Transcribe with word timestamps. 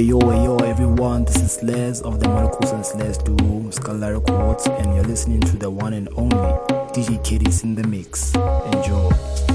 Hey 0.00 0.06
yo, 0.06 0.18
hey 0.30 0.44
yo, 0.44 0.56
everyone, 0.60 1.26
this 1.26 1.42
is 1.42 1.62
Les 1.62 2.00
of 2.00 2.20
the 2.20 2.28
Miracles 2.30 2.70
and 2.72 2.98
Les 2.98 3.18
Duo, 3.18 3.70
Scholar 3.70 4.14
Records, 4.14 4.66
and 4.66 4.94
you're 4.94 5.04
listening 5.04 5.42
to 5.42 5.58
the 5.58 5.68
one 5.68 5.92
and 5.92 6.08
only 6.16 6.38
DJ 6.94 7.22
Kitty's 7.22 7.64
in 7.64 7.74
the 7.74 7.86
Mix. 7.86 8.34
Enjoy. 8.34 9.49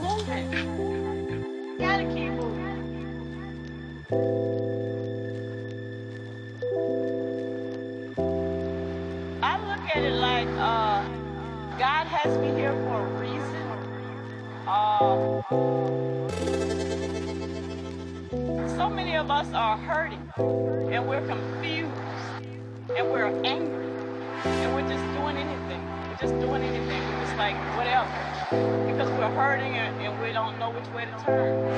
Moving. 0.00 0.50
Gotta 1.78 2.04
keep 2.04 2.32
moving. 2.32 2.68
I 9.42 9.56
look 9.68 9.96
at 9.96 10.02
it 10.02 10.12
like 10.20 10.48
uh, 10.48 11.02
God 11.78 12.06
has 12.08 12.36
me 12.38 12.48
here 12.48 12.72
for 12.72 13.06
a 13.06 13.10
reason. 13.18 13.64
Uh, 14.66 15.42
so 18.76 18.90
many 18.90 19.16
of 19.16 19.30
us 19.30 19.50
are 19.54 19.78
hurting 19.78 20.30
and 20.92 21.08
we're 21.08 21.26
confused 21.26 21.90
and 22.96 23.10
we're 23.10 23.32
angry 23.44 23.86
and 24.44 24.74
we're 24.74 24.88
just 24.88 25.04
doing 25.16 25.38
anything. 25.38 25.82
We're 26.08 26.18
just 26.20 26.34
doing 26.40 26.62
anything. 26.62 27.02
We're 27.02 27.24
just 27.24 27.36
like 27.38 27.56
whatever 27.78 28.27
because 28.50 29.10
we're 29.10 29.30
hurting 29.30 29.74
and, 29.74 30.00
and 30.00 30.22
we 30.22 30.32
don't 30.32 30.58
know 30.58 30.70
which 30.70 30.86
way 30.94 31.04
to 31.04 31.12
turn. 31.22 31.68